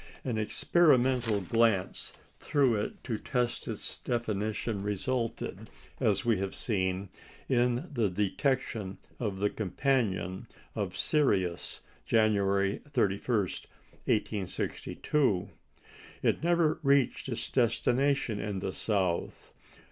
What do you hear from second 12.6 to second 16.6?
31, 1862. It